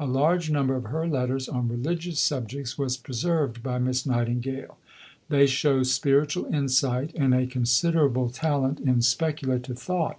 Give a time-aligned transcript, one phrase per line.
[0.00, 4.78] A large number of her letters on religious subjects was preserved by Miss Nightingale.
[5.28, 10.18] They show spiritual insight, and a considerable talent in speculative thought.